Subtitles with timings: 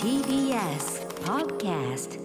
[0.00, 2.20] TBS Podcast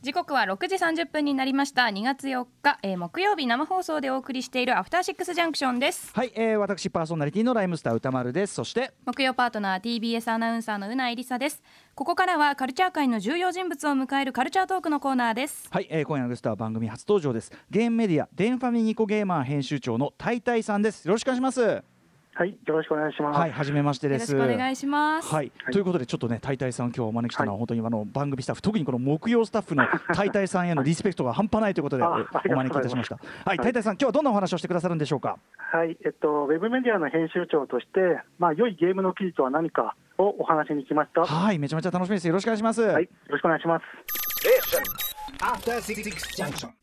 [0.00, 1.84] 時刻は6時30分になりました。
[1.84, 6.10] 2月4日、えー木曜日生放送でお送りしているアフターシックスジャンクションです。
[6.12, 8.54] はい、えー、私パーソナリティのライムスター歌丸です。
[8.54, 11.62] そして木曜パートナー TBS アナウンサーのうないりさです。
[11.94, 15.68] ここからはカルチャー界の重要人物を迎えるカルチャートークのコーナーです。
[15.70, 17.52] はい、えー、今夜のゲストは番組初登場です。
[17.70, 21.06] ゲームメディアデンファミニコゲーマー編集長のタイタイさんです。
[21.06, 21.91] よろしくお願いします
[22.34, 23.38] はい、よろしくお願いします。
[23.38, 25.72] はい、はじめましてよろしですくお願いします、はい、はい。
[25.72, 29.84] ということでちょっとねタイタイさん今日お招きしたのは本当にあの番組スタッフ特にこの木曜スタッフの
[30.14, 33.18] タイタイさんへのリスペクトが半端ないということで、お招きいたしました。
[33.44, 35.38] はい、タイタイさん今日はどんなお話をしてくださるんでしょうか？
[35.56, 41.20] はい、えっと、ウェブメディアの編集長として、まあ、良いゲームの記事とは何かをお話しに来ました。
[41.20, 42.28] ははいめちゃめちゃ楽しみです。
[42.28, 42.94] よろしくお願いします、い、よ
[43.28, 43.84] ろしくお願いします。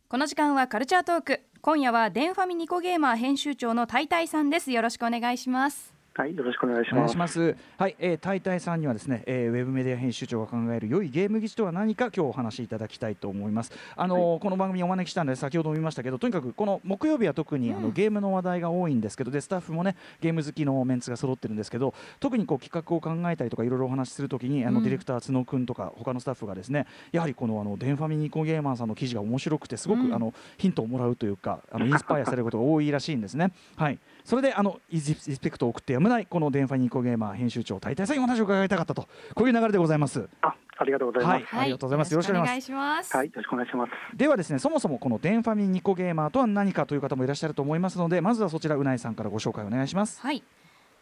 [0.10, 4.72] この時間はカルチャートーク今夜はデンファミニコゲーマー編集長のタイタイさんです。
[4.72, 5.99] よろしくお願いします。
[6.20, 6.94] はい、よろしくお願いします。
[6.96, 7.56] お願いします。
[7.78, 13.72] はい、えー、タイタイさんにはですね、えー、ウェブメディア編集長が考える良いゲーム技術とは何か今日お話しいただきたいと思います。
[13.96, 33.54] あのーこの番組にお招きしたので先ほども言いましたけど、とにかくこの木曜日は特に、あのゲームの話題が多いんですけど、でスタッフもねゲーム好きのメンツが揃ってるんですけど、特にこう企画を考えたりとかいろいろお話しするときにあの、うんディレクター角君とか他のスタッフがですね、やはりこのあのデンファミニコゲーマーさんの記事が面白くてすごく、うんあのヒントをもらうというか、あのインスパイアされることが多いらしいんですね。
[33.78, 33.98] はい。
[34.30, 40.30] それであのイズリスペクトを送ってやむないこのデンファニコゲーマー編集長大体さんにお話を伺いたかったとこういう流れでございます。
[40.44, 41.58] あ、ありがとうございます。
[41.58, 43.92] ありがとうございますよろしくお願いしますお願いします、はい、よろしくお願いします。
[44.16, 50.22] ではですねそもそもこのデンファミニコゲーマーとは何かという方もいらっしゃると思いますのでまずはそちらうないさんからご紹介お願いします。
[50.22, 50.44] はい。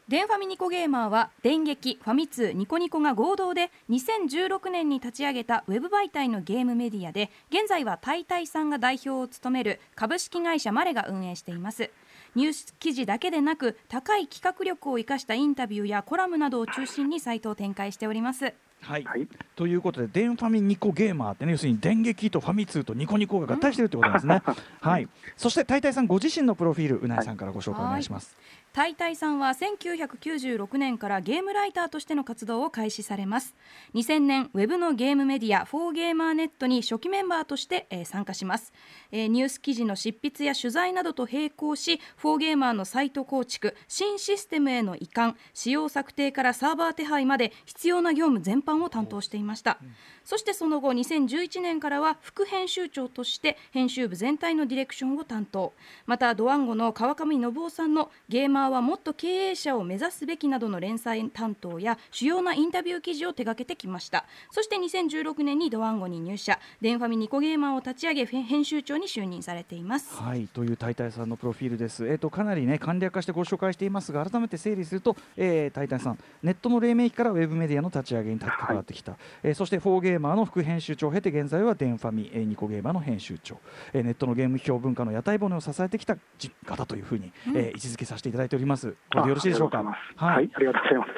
[0.08, 11.92] デンファミニコゲーマーは電撃、ファミ通、ニコニコが合同で2016年に立ち上げたウェブ媒体のゲームメディアで現在はタイタイさんが代表を務める株式会社マレが運営しています
[12.38, 24.56] ニュース記事だけでなく高い企画力を生かしたインタビューやコラムなどを中心にサイトを展開しておりますはい、はい、ということでデンファミニコゲーマーってね要するに電撃とファミ通とニコニコが合体しているということなんですね。
[24.80, 25.08] はい。
[25.36, 28.38] そして大体さんご自身のプロフィールうないさんからご紹介お願いします。
[28.77, 33.55] タイタイさんは1996年からゲームライターとしての活動を開始されます。
[33.95, 38.71] 2000年ウェブのゲームメディアフォーゲーマーネットに初期メンバーとして、えー参加します、
[39.11, 49.80] えーニュース記事の執筆や取材などと並行しフォーゲーマーのサイト構築新システムへの移管仕様策定からサーバー手配まで必要な業務全般を担当していました、
[50.23, 55.73] そしてその後2011年からは副編集長として編集部全体のディレクションを担当。
[56.05, 64.26] またドワンゴの川上信夫さんのゲーマーはもっと経営者を目指すべきなどの連載担当や主要なインタビュー記事を手掛けてきました。
[64.52, 66.60] そして2016年にドワンゴに入社。
[66.82, 70.16] デンファミニコゲーマーを立ち上げ編集長に就任されています。
[70.16, 72.08] はい、というタイタイさんのプロフィールです。
[72.08, 79.17] えっ、とかなりね簡略化してご紹介していますが、改めて整理すると、えー、タイタイさんネットの黎明期からウェブメディアの立ち上げに関わってきた。
[79.44, 83.60] えーそしてフォーゲーマーの副編集長を経て現在はデンファミ、えーニコゲーマーの編集長、
[83.94, 86.17] えーネットのゲーム評文化の屋台骨を支えてきた
[86.66, 88.95] 方というふうに、えー位置づけさせていただいております。
[89.12, 89.84] これでよろしいでしょうか？
[90.16, 91.12] はい、ありがとうございます。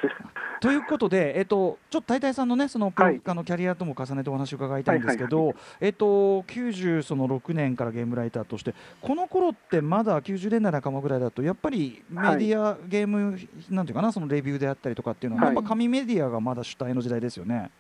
[0.61, 5.53] ということで、えっと、ちょっと大体さんのね、その、はいあのキャリアとも重ねてお話を伺いたいんですけど。
[5.79, 13.39] えっと、90その6年からゲームライターとして、この頃ってまだ90年代半ばぐらいだと、やっぱりメディア、ゲーム、
[13.69, 17.71] なんていうかな、そのレビューであったりとかっていうのは、はいやっぱ紙メディアがまだ主体の時代ですよね。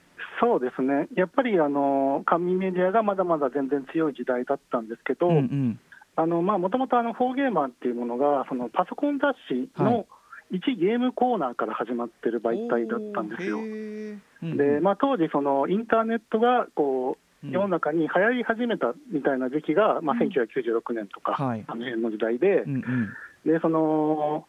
[0.41, 5.79] そうですね、やっぱりあの紙メディアがまだまだ全然強い時代だったんですけど、うんうん
[6.25, 9.93] もともとフォーゲーマーっていうものが、そのパソコン雑誌はい。
[9.93, 10.05] の
[10.51, 13.59] 一ゲームコーナーから始まってる媒体だったんですよ。
[14.55, 17.51] でまあ、当時、そのインターネットがこううん。
[17.51, 21.63] 世の中に流行り始めたみたいな時期が、まあ、1996年とか、はい。
[21.67, 22.65] あの辺の時代で、
[23.45, 24.45] でその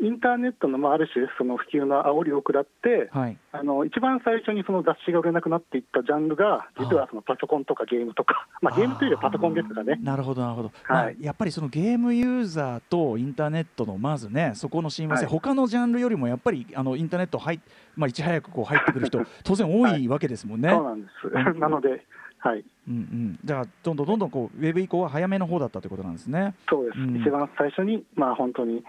[0.00, 3.36] インターネットの、まあ、ある種、その普及の煽りを食らって、はい。
[3.52, 9.98] あの一番最初にその雑誌が売れなくなっていったジャンルが、実はそのパソコンとかゲームとか、 まあ、ゲームというよりはパソコンですがね。
[10.02, 11.14] なるほどなるほど、はい。
[11.14, 15.32] まあ、やっぱりそのゲームユーザーとインターネットのまずねそこの親和性、はい。
[15.32, 17.60] 他のジャンルよりもやっぱりあのインターネット入っ、
[17.96, 20.70] まあ、いち早くこう入ってくる人 当然多いわけですもんね。
[20.70, 21.58] そうなんです、うん。
[21.58, 22.04] なので、
[22.38, 26.54] はい、うんうん、じゃあどんどんどんどんこうウェブ以降は早めの方だったということなんですね。
[26.68, 27.16] そうです、うん。
[27.16, 28.84] 一番最初に、まあ、本当に、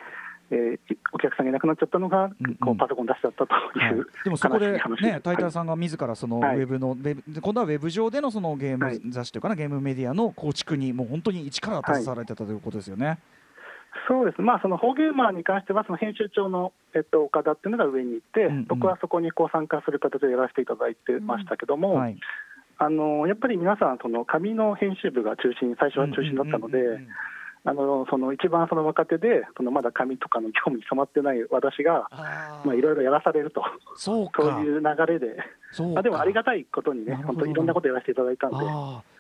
[0.51, 2.56] えーお客さんがいなくなっちゃったのが、うんうん。
[2.56, 3.92] こうパソコン出しちゃったとはい。
[3.96, 6.57] いう、でもそこでね、タイターはいさんが自らそのウはい。
[6.57, 9.00] ェブの、ウェブで今度はウェブ上でのそのゲーはい。
[9.04, 13.19] ム雑誌というかな、ゲームメディアの構築にもう本当に一から携わられてたということですよね。
[14.07, 18.66] そうです、まあ、そのフォーゲーマーに関しては、その編集長の、えっと、岡田っていうのが上にいて、うんうん。
[18.66, 22.18] 僕はそこにこう参加する形でやらせていただいてましたけども、はい。
[22.81, 27.07] あのやっぱり皆さん、その紙の編集部が中心、最初は中心だったので、うんうんうんうん
[27.66, 33.62] あのその一番その若手で、そのまだ紙とかの業務に染まってない私が、あまあ、いろいろやらされると、
[33.96, 35.38] そういう流れで、
[35.98, 38.58] あ、でもありがたたいことにね、本当、いろんなことやらせていただいたんで、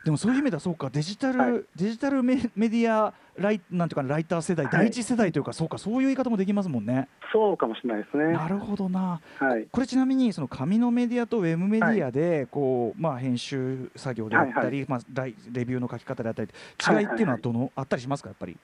[0.05, 7.09] でもそういう意味ではそうかデジタル、はいデジタルメメディアライなんていうかなライター世代、はい第一世代というかそうかそういう言い方もできますもんね。
[7.33, 8.31] そうかもしれないですね。
[8.31, 9.19] なるほどな。
[9.37, 16.49] はいこれちなみにその紙のメディアとウェブメディアでこう、まあ編集作業であったり、はいまあライレビューの書き方であったり
[16.89, 18.57] 違いっていうのはどの、あったりしますかやっぱり？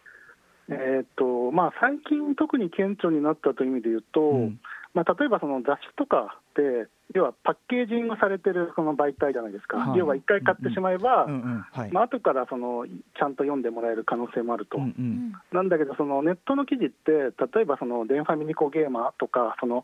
[0.70, 4.60] えーっとまあ、最近、特に顕著になったという意味で言うと、うん
[4.96, 10.00] まあ、例えばその雑誌とかって、要はパッケージングされてるその媒体じゃないですか、はい。
[10.00, 11.92] 要は一回買ってしまえば、うんうんはい。
[11.92, 19.84] まあ後からそのちゃんと読んでもらえる可能性もあると、うんうんなんだけど、そのネットの記事って、例えばそのデンファミニコゲーマーとか、その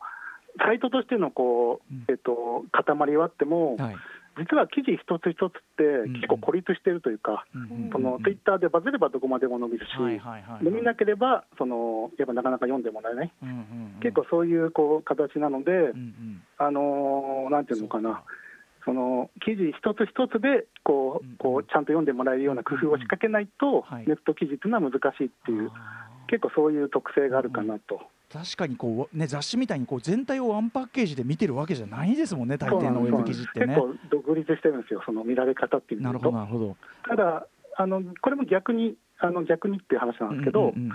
[0.59, 1.97] サイトとしてのこうん。
[1.99, 3.95] う、えっと、塊はあっても、はい。
[4.37, 7.45] 実は記事一つ一つって結構孤立してるというか、
[7.91, 9.91] そのツイッターでバズればどこまでも伸びるし。
[10.61, 13.31] 伸びなければその、やっぱなかなか読んでもらえない、
[14.01, 15.91] 結構そういうこう形なので、
[16.57, 18.23] あのーなんていうのかな。
[18.83, 25.71] その記事一つ一つでこうこうちゃんと読んでもらえるような工夫を仕掛けないとはい、ネット記事っていうのは難しいっていう、
[26.27, 28.01] 結構そういう特性があるかなと。
[28.31, 33.75] 確かにこう、ね、雑誌みたいにこう全体をワンパッケージで見てるわけじゃないですもんね、大抵のウェブ記事ってね。
[33.75, 36.45] 結構独立してるんですよ、その見られ方っていうなるほど、のと。
[36.45, 36.77] なるほど。
[37.07, 37.47] ただ
[37.77, 40.91] あの、これも逆に、あの逆にっていう話なんですけど、うんうん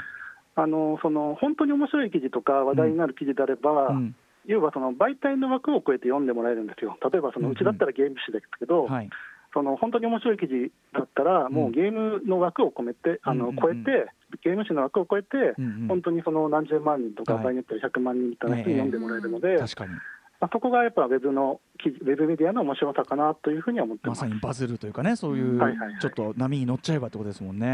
[0.58, 4.16] あのその本当に面白い記事とか話題になる記事であれば、うん
[4.48, 9.10] 要はその媒体の枠を超えて読んでもらえるんですよ、例えばそのうんうんうちだったらゲーム誌ですけど、はい。
[9.52, 14.12] その本当に面白い記事だったら、もうゲームの枠を込めて、あのうんうんうん超えて、
[14.42, 15.88] ゲーム誌の枠を超えて、うんうん。
[15.88, 17.44] 本当にその何十万人とか、はい。
[17.44, 19.92] 場合によっては100万人みたいな人に読んでもらえるので、確かに。
[20.38, 24.14] まあ、そこがやっぱウェブのウェブメディアの面白さかなというふうには思ってま。
[24.14, 26.00] さにバズるというかね、そういうはいはいはい。
[26.00, 27.72] ちょっと波に乗っちゃえばってことですもんね。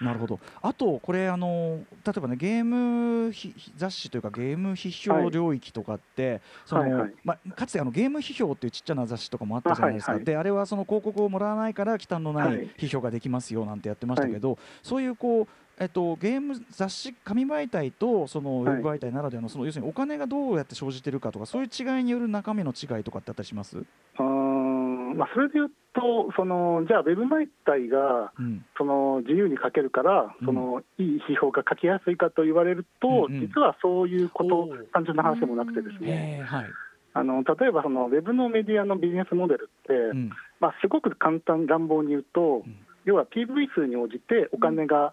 [0.00, 0.40] なるほど。
[0.62, 7.12] あと、これ、あの例えばね、ゲームひ雑誌というか、ゲーム批評領域とかって、そのはいはい。
[7.24, 10.24] まあ、かつてあのゲーム批評っていうちっちゃな雑誌とかもあったじゃないですか、あはいはい。
[10.24, 12.64] であれはその広告をもらわないから、忌憚のなはい。
[12.64, 28.64] い批評ができますよなんてやってましたけど、そういうこう、えっと、ゲーム雑誌、紙媒体とそのウェブ媒体ならではの、その要するにお金がどうやって生じてるかとか、そういう違いによる中身の違いとかってあったりします、うーんまあ、それで言うと、そのじゃあ、ウェブ媒体がうん。
[28.76, 30.46] その自由に書けるから、うん。
[30.46, 33.40] そのいい批評が書きやすいかと言われると、うんうん。
[33.40, 36.66] 実はそういうこと単純な話でもなくてですね、えーはい。
[37.14, 40.30] あの例えばそのウェブのメディアのビジネスモデルって、うん。
[40.60, 42.76] まあ、すごく簡単、乱暴に言うと、うん。
[43.04, 45.12] 要は PV 数に応じてお金が、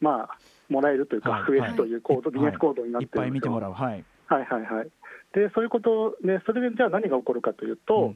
[0.00, 0.38] まあ、
[0.68, 3.22] もらえるというか、はい増えるという構造、はいビジネス構造になってるんですよ。
[3.22, 4.04] ぱい見てもらう、はい。
[4.26, 4.88] はいはいはい。
[5.34, 8.14] で、そういうことで、それでじゃあ何が起こるかというと、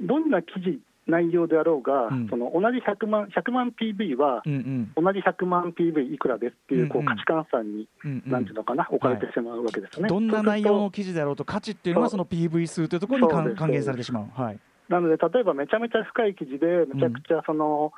[0.00, 4.52] どんな記事、内容であろうが、うんその同じ100万 ,100 万 PV はうん
[4.96, 10.08] うん同じ100万 PV いくらですっていうこうんうんう価値観差に、うんうんなんていうのかな、置かれてしまうわけですよね。
[10.08, 14.26] どんな内容の記事であろうと価値っていうのはその PV 数というところに還還元されてしまう。
[14.40, 14.54] はい。
[14.54, 14.60] と
[14.94, 17.92] なので、例えばめちゃめちゃ深い記事で、めちゃくちゃその、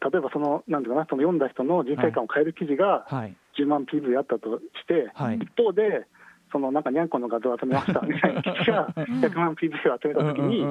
[0.00, 3.36] 例えばその、なんていうかな、その読んだ人の人生観を変える記事がはい。
[3.58, 5.36] 10万 PV あったとして、はい。
[5.36, 6.06] 一方で、
[6.52, 10.64] そのなんかにゃんこの画像を集めましたみたいな記事が100万 PV を集めたときに、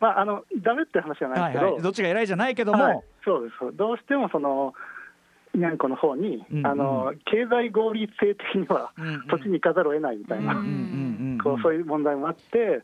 [0.00, 1.82] まあ、あのダメって話じゃないけど、はいはい。
[1.82, 2.94] どっちが偉いじゃないけどはい。
[2.94, 4.74] も、そうです、どうしてもその
[5.54, 6.66] にゃんこの方に、うんうん。
[6.66, 9.24] あの経済合理性的にはうんうん。
[9.30, 10.54] そっちに行かざるを得ないみたいな、
[11.42, 12.82] こうそういう問題もあって、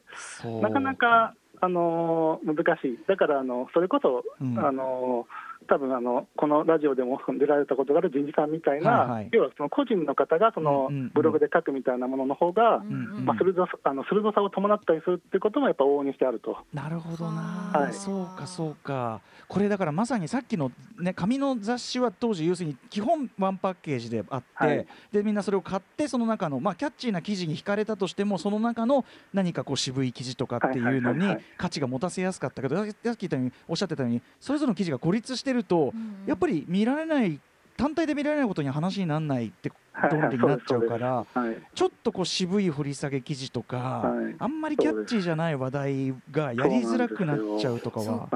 [0.62, 4.58] なかなか、あの難しい、だからあのそれこそ、うん。
[4.58, 5.26] あの
[5.68, 9.28] 多分あのこのラジオでも出られたことがある人事さんみたいな、はいはい。
[9.32, 13.24] 要はその個人の方がそのブログで書くみたいなものの方が、んうん。
[13.24, 16.56] まあ、鋭さあの鋭さを伴ったりするっていうこともやっぱ往々にしてあると。
[16.72, 17.92] なるほどな、はい。
[17.92, 19.20] そうかそうか。
[19.48, 24.86] これだからまさにさっきの、ね、紙の雑誌は当時要するに基本ワンパッケージであって、はい。
[25.12, 35.92] でみんなそれを買ってその中の、まあ、キャッチーな記事に惹かれたとしてもその中の何かこう渋い記事とかっていうのに価値が持たせやすかったけどさっき言ったようにおっしゃってたようにそれぞれの記事が孤立してると、
[36.26, 37.40] やっぱり見られない
[37.76, 39.72] 単体で見られないことには話にならないって
[40.10, 41.26] 論理になっちゃうから。
[41.34, 41.56] はい。
[41.74, 44.36] ちょっとこう渋い掘り下げ記事とか、はい。
[44.38, 48.28] あんまりキャッチーじゃない話題がやりづらくなっちゃうとかは。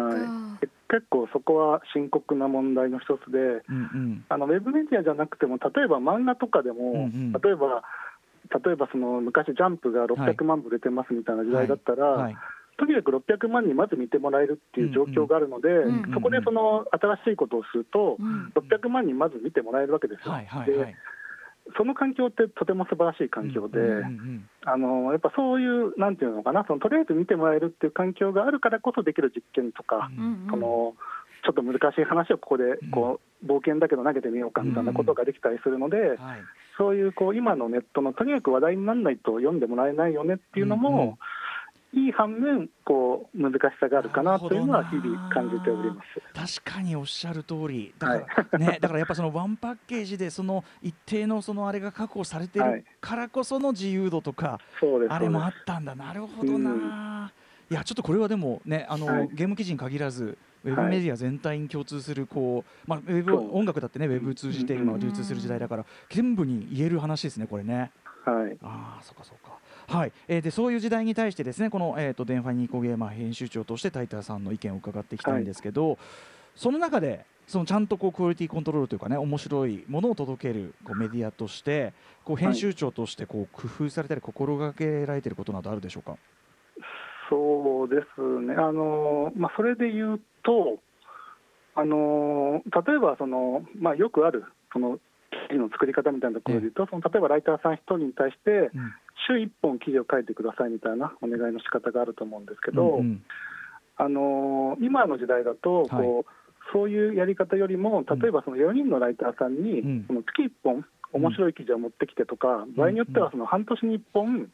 [0.88, 4.24] 結構そこは深刻な問題の一つで、うんうん。
[4.28, 7.32] あのウェブメディアじゃなくても、例えば漫画とかでも、うんうん。
[7.32, 7.82] 例えば、
[8.64, 12.36] 例えばその昔、ジャンプが600万部売れてますみたいな時代だったら、はい
[12.78, 18.52] とにかく600万人まず見てもらえるっていう状況があるので、んうんそこでその新しいことをすると、うん。
[18.54, 20.32] 600万人まず見てもらえるわけですよ。
[20.32, 20.86] はいはいはい。
[20.86, 20.96] で
[21.76, 30.46] その環境ってとても素晴らしい環境で、うんうんうんあのやっぱそういう、なんていうのかな、そのとりあえず見てもらえるっていう環境があるからこそできる実験とか、うんうん。
[30.50, 30.94] その
[31.44, 36.18] ちょっと難しい話をここでこ冒険だけど投げてみようかみたいなことができたりするので、はい。
[36.76, 41.18] そういうこう今のネットのとにかく話題にならないと読んでもらえないよねっていうのも、
[41.96, 46.60] いい反面こう難しさがあるかなというのは日々感じております。
[46.60, 47.94] 確かにおっしゃる通り。
[47.98, 52.84] だから、ね、だからやっぱそのワンパッケージでその一定のそのあれが確保されてるはい。
[53.00, 55.94] からこその自由度とか、そうですあれもあったんだ。
[55.94, 57.32] なるほどな、
[57.70, 59.28] いやちょっとこれはでもねあの、はい。
[59.32, 65.00] ゲーム記事に限らずウェブはいメディア全体に共通するこう、まあ、ウェブ音楽だってねウェブ通じて今うん。
[65.00, 67.90] 流通する時代だから全部に言える話ですねこれね。
[68.26, 68.58] はい。
[68.62, 69.56] ああそうかそうか。
[69.88, 75.98] はい、えー、でそういう時代に対してですねこの、えー、と電波ニコゲーマー編集長としてタイターさんの意見を伺っていきたいんですけど、
[76.54, 81.92] その中でそのちゃんとこうクオリティコントロールというかね面白いものを届けるこうメディアとして
[82.24, 86.16] こう編集長としてこう工夫されたり心がけられていることなどあるでしょうか？
[87.30, 90.78] そうですね、あのまあ、それで言うと、
[91.74, 94.98] あの例えばその、まあ、よくあるその
[95.48, 98.92] 記事の作り方みたいなところで言うと、その例えばライターさん1人に対して、うん
[99.26, 103.22] 週1本記事を書いてくださいみたいなお願いの仕方があると思うんですけど、うんうん。
[103.96, 106.30] あの今の時代だとこう、
[106.72, 110.04] そういうやり方よりも、例えばその4人のライターさんに、うん。
[110.06, 114.50] その月1本、面白い記事を持ってきてとか、場合によってはその半年に1本、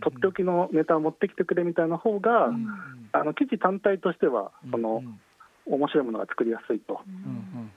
[0.00, 2.66] とっておきのネタを持ってきてくれみたいな方が、うん
[3.12, 5.20] あの記事単体としてはそのうん。
[5.66, 7.00] 面白いものが作りやすいと、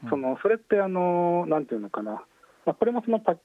[0.10, 2.24] そのそれってあの、なんていうのかな、
[2.66, 3.38] まあ、これもそのパッ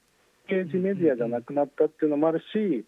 [0.49, 2.83] ケージメディアじゃなくなったっていうのもあるし、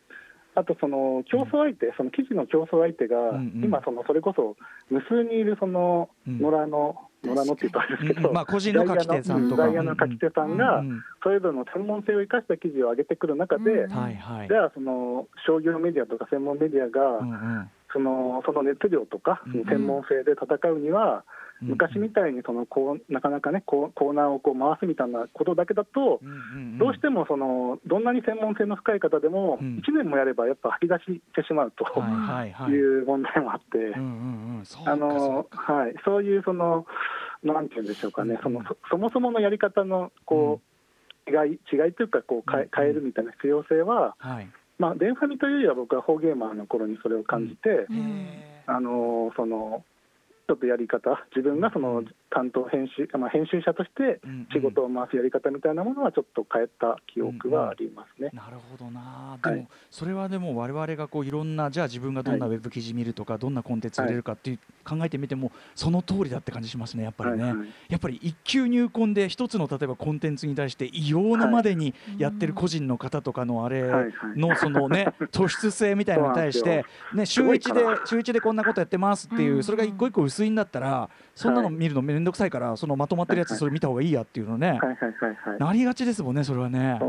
[0.56, 3.16] あとその競争相手、その記事の競争相手が
[3.64, 4.58] 今、そのそれこそ
[4.90, 6.40] 無数にいるそのうん。
[6.40, 9.64] 野良の、野良のって言うとあれですけど、まあ個人の書き手さんとか。
[9.64, 10.84] ダイヤの書き手さんが
[11.24, 13.90] それぞれの専門性を生かした記事を上げてくる中で、うん。
[13.92, 14.48] はいはい。
[14.50, 21.22] じゃあ、その商業メディアとか専門メディアが、うんうんそのその熱量とか、うん専門性で戦うには、うん
[21.62, 26.38] 昔みたいにそのこうなかなかねこうコーナーをこう回すみたいなことだけだと、うんうんう
[26.76, 26.80] ん。
[26.80, 29.80] どうしてもそのどんなに専門性の深い方でも、うん。
[29.86, 33.84] 1年もやればやっぱ吐き出してしまうとはいう問題もあって、は
[35.88, 36.88] い、そういうその、
[37.44, 40.62] なんていうんでしょうかね、うんそのそそもそものやり方のこ
[41.28, 44.50] う、違い違いというかこう変え、変えるみたいな必要性は、はい
[44.82, 47.98] まあ、デンファミというよりは僕はフォーゲーマーの頃にそれを感じて、うん。
[47.98, 49.84] へあのその
[50.48, 58.30] ちょっとやり方、自分がその担当編集、まあ、編集者としてうん仕事を回すやり方みたいなものはちょっと変えた記憶はありますね。
[58.34, 58.36] ー。
[58.36, 59.38] なるほどな。
[59.42, 59.56] はい。
[59.56, 67.44] でもそれはでも我々がこういろんなじゃあ自分がどんなウェブ記事見るとかどんなコンテンツ売れるかっていう考えてみてもその通りだって感じしますねやっぱりね。
[67.44, 67.68] はいはい。
[67.90, 74.40] やっぱり一級入魂で一つの例えばコンテンツに対して異様なまでにやってる個人の方とかのあれはいはい。
[74.40, 79.64] のそのね 突出性みたいなのに対してね週一で週一でこんなことやってますっていううん。
[79.64, 81.76] それが一個一個薄いんだったらそんなのはい。
[81.76, 84.80] 見るのめんどくさいからそのまとまってるやつそれ見た方がいいやっていうのね。
[85.60, 87.00] なりがちですもんねそれはね。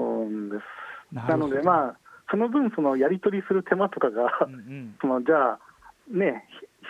[1.12, 1.96] なので、まあ、
[2.30, 4.94] その分、そのやり取りする手間とかが、うんうん。
[5.00, 5.58] そのじゃあ、
[6.10, 6.48] ね、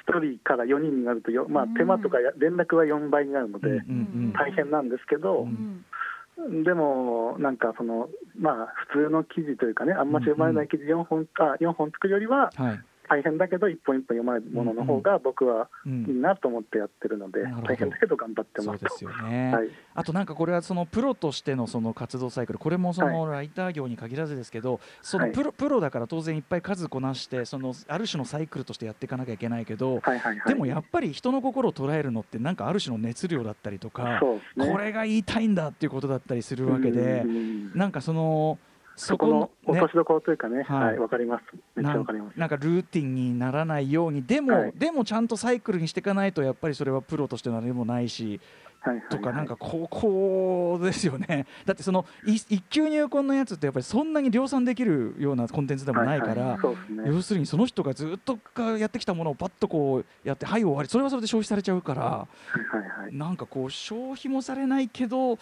[0.09, 3.83] 1人から4人になるとよ、まあ、手間とかや連絡は4倍になるので、
[4.33, 8.09] 大変なんですけどう、んでも、なんかその、
[8.39, 12.81] まあ、普通の記事というかね、あんまし読まれない記事4本,、あ4本作るよりは、はい
[13.12, 16.07] 大変だけど、一本一本読まれるものの方が、僕はうん。
[16.09, 17.69] いいなと思ってやってるので、なるほど。
[17.69, 18.81] 大変だけど頑張ってます。
[18.85, 18.88] と。
[18.88, 19.69] そうですよね、はい。
[19.95, 25.33] あとなんかこれはそのプロとしてのその活動サイクルこれもそのライター業に限らずですけどそのはい。
[25.33, 34.21] プロプロだから当然いっぱい数こなしてそのある種のサイクルとしてやっていかなきゃいけないけどはいはいはい、でもやっぱり人の心を捉えるのってなんかある種の熱量だったりとか
[34.57, 34.66] ね。
[34.73, 37.73] これが言いたいんだっていうことだったりするわけでうん。
[37.75, 38.59] なんかその
[38.97, 41.43] そそこの落としどころというかね、はいはい、わかります。
[41.77, 42.39] めっちゃなんわかります。
[42.39, 48.41] なんかルーティンにならないようにでも、はいでもちゃんとサイクルにしていかないとやっぱりそれはプロとしてのあれもないし
[49.11, 56.59] とかなんかここですよね だってそのい一級入魂のやつってやっぱりそんなに量産できるようなコンテンツでもないから。
[57.07, 63.17] 要するにその人がずっとかやってきたものをパッとこうやってはい終わりそれはそれで消費されちゃうからはいはいはい。
[63.17, 65.39] なんかこう消費もされないけど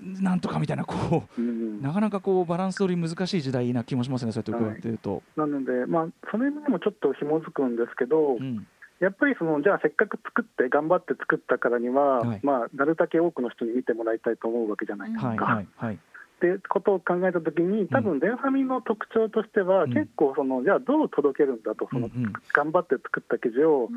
[0.00, 1.82] なんとかみたいなこううん。
[1.82, 5.22] なかなかこうバランス取り難しい時代な気もしますねそうやって伺ってると。
[5.36, 8.66] なので、まあ、その意味でもちょっと紐づくんですけど、うん。
[9.00, 12.40] やっぱりそのじゃあ、せっかく作って、頑張って作ったからには、はい。
[12.42, 15.28] まあ、なるだけ多くの人に見てもらいたいと思うわけじゃないですか。
[15.28, 15.98] はいはいはい
[16.34, 19.94] ってことを考えたときに、多分デンファミの特徴としては、うん。
[19.94, 22.10] 結構その、じゃあ、どう届けるんだと、その
[22.52, 23.88] 頑張って作った記事を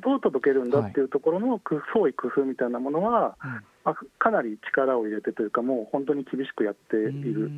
[0.00, 3.36] どう届けるんだっていうところの工創意工夫みたいなものは、
[4.18, 7.00] かなり力を入れてというか、もう本当に厳しくやってい
[7.32, 7.50] る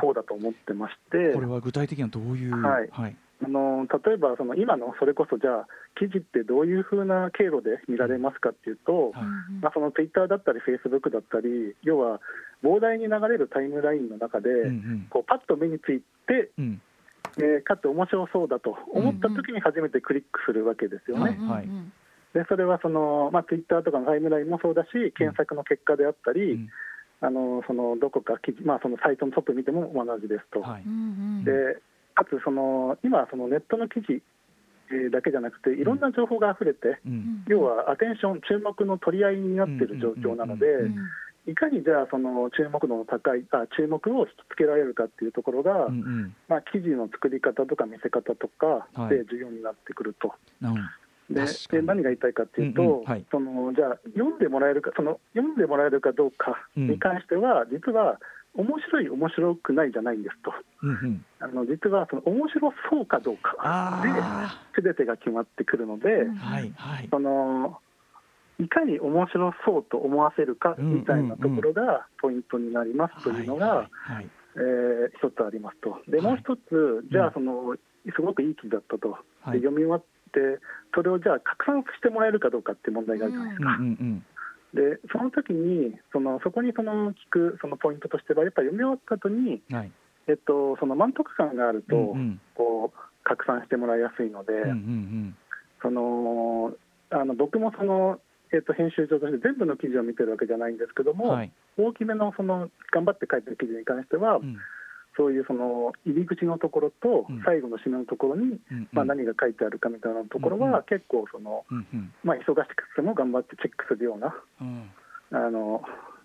[0.00, 1.32] 方だと思ってまして。
[1.32, 2.88] これは具体的にはどういう、はい。
[2.92, 5.66] はいあの例えばその今のそれこそじゃあ
[5.98, 9.22] 記事ってどういうふうな経路で見られますかっていうと、はい。
[9.60, 12.20] まあ、そのツイッターだったりフェイスブックだったり要は
[12.62, 15.06] 膨大に流れるタイムラインの中で、うんうん。
[15.10, 16.80] こうパッと目について、うん。
[17.38, 21.22] えーかつ面白そうだと思った時に初めてクリックするわけですよね。
[21.24, 21.64] はいはい。
[21.64, 21.92] うん
[22.34, 26.68] でそれはその、まあ、ツイッターとかのタイムラインもそうだし検索の結果であったり、うん。
[27.20, 30.60] あのそのどこか記事、まあ、そのサイトのトップ見ても同じですと。
[30.60, 30.84] はい。
[31.44, 31.78] で
[32.14, 34.22] かつその今そのネットの記事
[34.90, 37.44] えーだけじゃなくていろんな情報が溢れて、うん。
[37.48, 40.96] 要はアテンション注目の取り合いになっている状況なので、うん。
[41.46, 46.36] いかにじゃあその注目度の高いあ注目を引きつけられるかっていうところが、うんうん。
[46.48, 49.16] まあ、記事の作り方とか見せ方とかはい。
[49.16, 50.34] で重要になってくると。
[50.62, 50.74] うん。
[51.30, 51.40] で
[51.70, 53.04] で何が言いたいかっていうと、うんうん。
[53.04, 53.24] はい。
[53.30, 58.20] そのじゃあ読んでもらえるかその読んでもらえるかどうかに関しては、実は
[58.54, 60.52] 面白い面白くないじゃないんですと。
[60.82, 61.24] うんうん。
[61.40, 64.02] あの実はその面白そうかどうかあ
[64.76, 67.08] で全てが決まってくるので、はいはい。
[67.10, 67.78] その
[68.60, 73.88] いかに面白そうと思わせるかみたいなところがポイントになりますというのが、
[74.56, 76.26] えー一つありますと、ではい。
[76.26, 77.74] もう一つ、じゃあその、
[78.14, 79.58] すごくいい記事だったと、はい。
[79.60, 80.00] で読み終わっ
[80.32, 80.60] て、
[80.94, 83.76] それをじゃあ拡散してもらえるかどうかっていう問題があるじゃないですうんか。
[83.76, 84.24] うんうん
[84.74, 89.92] でその時にそのそこにその聞くそのポイントとしては、やっぱり読み終わった後に、はい。
[90.26, 92.40] えっと、その満足感があると、うんうん。
[92.54, 95.36] こう拡散してもらいやすいので、うんうん
[95.82, 96.72] その
[97.10, 98.18] あの僕もその、
[98.52, 101.52] えっと、編集長として全部の記事を見てるわけじゃないんですけども、うんはい。
[101.76, 104.56] 大きめのその頑張って書いてる記事に関しては、うん
[105.16, 107.42] そういうその入り口のところとうん。
[107.44, 111.64] 最後の締めのところに、うんまあ、何が書いてあるかみたいなところは結構その、
[112.22, 114.90] まあ、忙しくても頑張ってチェックするようなうん。
[115.30, 115.82] あの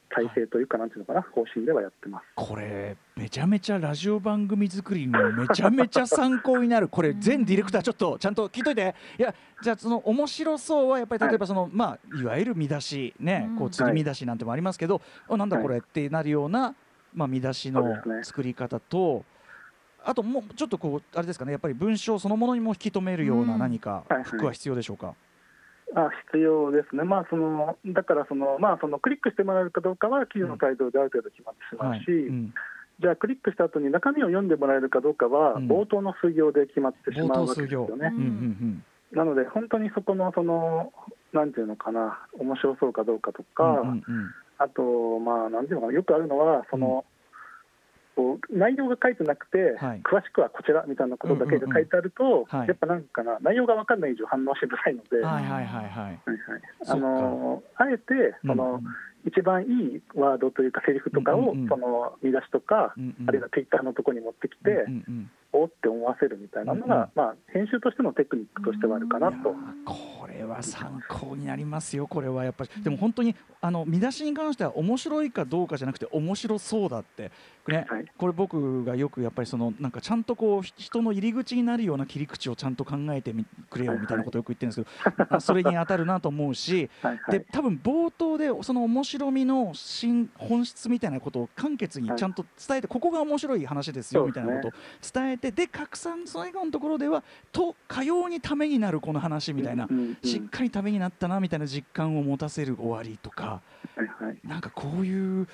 [0.09, 2.25] 体制というかなんていうのかな方針ではやってます。
[2.35, 6.87] これめちゃめちゃラジオ番組作りにめちゃめちゃ参考になる。
[6.89, 8.95] これ全ディレクターちょっとちゃんと聞いといて。
[9.17, 13.57] いやじゃあその面白そうはやっぱり例えばその、まあいわゆる見出しねうん。
[13.57, 16.75] こう釣り見出しなんてもありますけど、あなんだこれってなるような、
[17.13, 19.23] まあ、見出しの作り方と、
[20.03, 23.59] あともうちょっとこうあれですかねやっぱり文章そのものにも引き止めるようなうん。
[23.59, 25.13] 何か服は必要でしょうか？
[25.95, 31.99] あ必要ですね、まあ、そのだからその、まあ、そのクリックしてもらえるかどうかは記事のタイトルである程度決まってしまうはい。
[32.01, 32.53] し、うん。
[33.01, 35.67] じゃあクリックした後に中身を読んでもらえるかどうかは、うん。
[35.67, 38.11] 冒頭の数行で決まってし冒まうわけですよね。
[38.13, 39.17] うんうん。
[39.17, 40.93] なので、本当にそこのその
[41.33, 44.03] なんていうのかな、面白そうかどうかとか、うんうんうん
[44.59, 47.05] あと、まあ、なんていうのかな、よくあるのは、その、
[48.15, 50.01] こう内容が書いてなくて、はい。
[50.01, 52.67] 詳しくはこちらみたいなことだけが書いてあると、はい。
[52.67, 56.19] やっぱなんかな、内容が分かんない以上反応しづらいので、はいはいはいはい。
[56.87, 58.83] あのあえてその、うん
[59.25, 61.67] 一番いいワードというか、セリフとかを、うんうんうん。
[61.67, 63.29] その見出しとか、うんうん。
[63.29, 69.53] あるいはツイッターのところに持ってきて、うんうんおって思わせるみたいなのが、まあ、編集としてのテクニックとしてはあるかないと。
[69.85, 77.31] これは参考になりますよ、これはやっぱり、でも本当にあの見出しに関しては、面白いかどうかじゃなくて、面白そうだって、
[77.67, 78.05] ねはい。
[78.17, 94.71] これ、僕がよくやっぱりその、なんかちゃんとこうひ人の入り口になるような切り口をちゃんと考えてみくれよみたいなことをよく言ってるんですけど、あそれに当たるなと思うし、はいはでい多分冒頭でその面白みの真本質みたいなことを簡潔にちゃんと伝えて、ここが面白い話ですよみたいなことを
[95.13, 99.87] 伝えてで拡散最後のところではとかようにためになるこの話みたいな、
[100.23, 103.61] しっかりためになったなみたいな実感を持たせる終わりとか
[103.95, 104.37] はいはい。
[104.43, 105.47] なんかこういう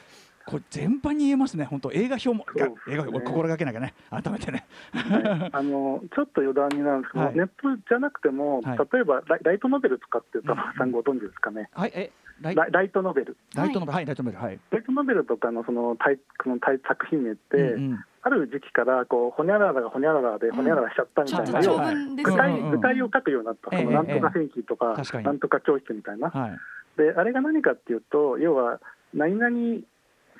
[0.46, 1.92] これ全般に言えますね本当。
[1.92, 2.72] 映画表も、ね。
[2.88, 3.96] 映画表心がけなきゃね。
[4.12, 4.66] 改めてね。
[4.94, 5.50] はい。
[5.52, 7.36] あのちょっと余談になるんですけど、はい。
[7.36, 7.54] ネット
[7.90, 8.78] じゃなくても、はい。
[8.78, 25.24] 例えばライライトノベルとかって、うん田中さんご存知ですかね、はいえライライトノベル、ライトノベルはいライトノベルはい、ライトノベルとかのそのタイこのタイ作品名って、うんうんある時期からこうほにゃららがほにゃららでほにゃららしちゃったみたいな、ちょっと要は長文です具体具体を書くようになった、ええそのなんとかええ戦記とか、確かに。
[25.26, 26.58] なんとか教室みたいな、はい。
[26.98, 28.82] であれが何かっていうと、要は、
[29.14, 29.82] 何々、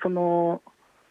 [0.02, 0.62] その、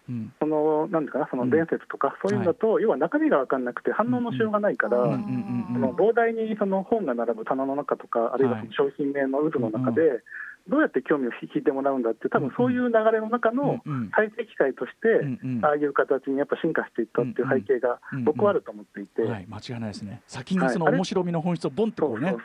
[0.10, 0.34] うん。
[0.38, 5.74] そのなんていうかな、その伝説とか、そういうのだと、要は中身が分かんなくて、反応のしようがないから、うんうんうんうん。
[5.76, 10.22] その膨大にその本が並ぶ棚の中とか、あるいはその商品名の渦の中で、
[10.67, 14.12] どうやって興味を引いてもらうんだって、多分そういう流れの中のうんうん。
[14.15, 15.21] 再生機会として、
[15.62, 20.21] ああいう形にやっぱ進化していったっていう背景が僕はあると思っていて、はい、間違いないですね。
[20.28, 22.36] 先にその面白みの本質をボンってそこうね。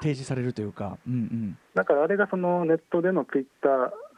[0.00, 3.68] 提示されるというか、うんうん、だからあれがそのネットでのツイッタ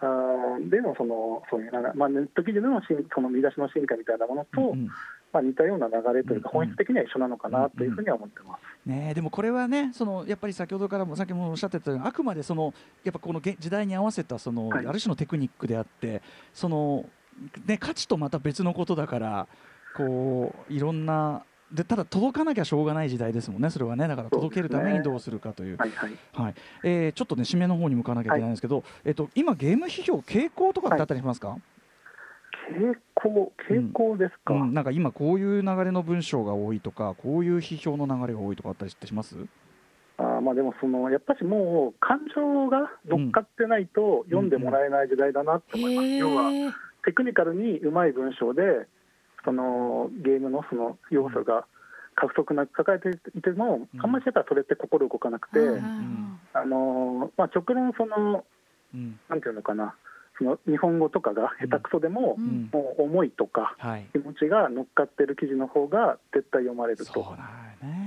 [0.05, 4.89] ーでのそのそういうな、まあ、ネット記事での進その見出しの進化みたいなものと、うんうん
[5.33, 8.89] まあ、似たような流れというか、本質的には一緒なのかなというふうには思ってます。
[8.89, 14.87] ねえでもこれはね、そのやっぱり先ほどからもさっきもおっしゃってたように、あくまでそのやっぱこの現時代に合わせたその、はい。
[14.87, 16.21] ある種のテクニックであって、
[16.53, 17.07] その
[17.67, 19.47] ね価値とまた別のことだから、
[19.97, 24.07] こういろんなでただ届かなきゃしょうがない時代ですもんねそれはね。
[24.07, 25.79] だから届けるためにどうするかという。
[25.79, 26.11] はいはい。
[26.35, 26.55] はい。
[26.83, 31.57] えーちょっとね締めの方に向かなきゃいけないんですけど、えっと今ゲーム批評傾向とかってあったりしますか、
[32.71, 34.55] 傾向、傾向ですか。
[34.55, 39.37] うん、なんか今こういう流れの文章が多いとかこういう批評の流れが多いとかあったりしてします？
[40.19, 46.09] あーまあでもそのやっぱしもう感情が乗っかってないと読んでもらえない時代だなって思います。
[46.09, 46.71] 要はへえ
[47.05, 48.87] テクニカルにうまい文章で
[49.45, 51.67] そのゲームのその要素が
[52.15, 54.01] 過不足なく抱えていても、うん。
[54.01, 56.39] あんまりやっぱそれって心動かなくて、うん。
[56.53, 58.45] あのまあ、極論その
[58.95, 59.19] うん。
[59.31, 59.95] なんていうのかな
[60.39, 62.71] その日本語とかが下手くそでも、うん。
[62.73, 64.07] もう思いとかはい。
[64.13, 67.37] 気持ちが乗っかってる記事の方が絶対読まれると。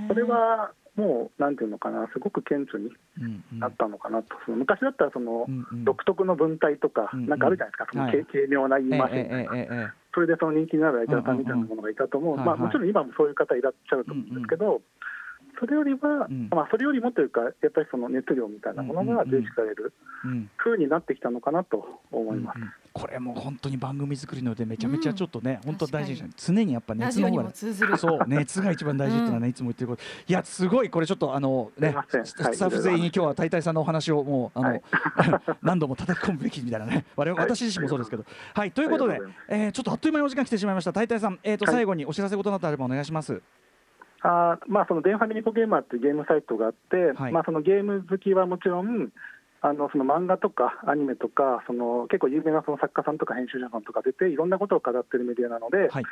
[0.08, 3.58] それはもうなんていうのかなすごく顕著にうんうん。
[3.60, 5.84] なったのかなと、その昔だったらその、うんうん。
[5.84, 8.12] 独特の文体とか、うんなんかあるじゃないですか、そのはい。
[8.12, 9.88] 軽軽妙な言い回しえみたいな、えええええ。
[10.14, 12.66] それでその人気になるライターさんみたいなものがいたと思う、まあ、うんうんはいはい。
[12.66, 14.80] もちろん今もそういう方いらっしゃると思うんですけど、
[15.58, 16.48] それよりは、うん。
[16.50, 19.92] まあ、それよりもというか、やっぱりその熱量みたいなものが重視される
[20.24, 20.50] うん。
[20.56, 22.56] 風になってきたのかなと思います。
[22.56, 22.72] うんうん。
[22.92, 30.02] これも本当に番組作りのでめちゃめちゃちょっとね、本当大事にし確常にやっぱ熱の方がそう熱が一番大事っていうのはね、いつも言ってること。
[30.26, 34.82] いやすごいこれちょっとあのねススタッフ全員に今日は大体さんのお話をもうあの、はい。
[35.62, 37.04] 何度も叩き込むべきみたいなね。
[37.16, 38.24] 我々私自身もそうですけど。
[38.54, 40.92] はいということでとえーちょっとあっという間にお時間来てしまいました。
[40.92, 41.74] 大体さんえっ、と、はい。
[41.74, 43.42] 最後にお知らせ事などあればお願いします
[44.26, 49.10] あーまあ、そのデンファミリコゲーマーっていうゲームサイトがあって、はいまあ、そのゲーム好きはもちろん、
[49.62, 56.04] あのその漫画とかアニメとか、その結構有名なその作家さんとか編集者さんとか出て、いろんなことを語ってるメディアなので、はい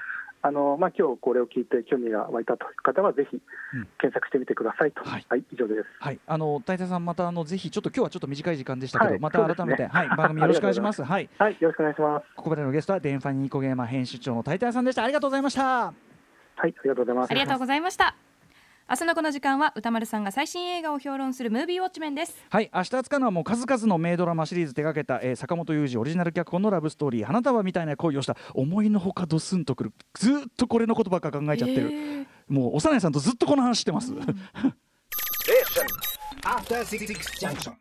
[0.43, 3.89] あのまあ今日これを聞いて興味が湧いたという方は、ぜひうん。
[3.99, 5.87] 検索してみてくださいと、はいはい、以上です。
[6.01, 6.19] はい。
[6.27, 9.89] あの大体さんまたあのぜひちょっと今日はちょっと短い時間でしたけど、はいまた改めて、ね。
[9.89, 11.03] はい番組よろしくお願いします。
[11.03, 11.29] はい。
[11.39, 12.27] はい、よろしくお願いします。
[12.37, 15.05] ここまでのゲストはデンファニーコゲーマー編集長の大体さんでした。
[15.05, 16.14] ありがとうございました
[16.57, 17.31] はい、ありがとうございます。
[17.31, 18.17] ありがとうございました。
[18.87, 22.37] 明日のこの時間は歌丸さんが最新映画を評論するムービーウォッチメンです。
[22.51, 28.37] はい明日扱うのはもう数々の名ドラマシリーズ手掛けた、えー坂本雄二オリジナル脚本のラブストーリー花束みたいな恋をした。
[28.53, 32.27] 思いのほかドスンとくるずーっとこれのことばっか考えちゃってる、へー。
[32.49, 35.87] もう幼いさんとずっとこの話してます、 Station.
[36.45, 37.07] After Six
[37.41, 37.73] Junction.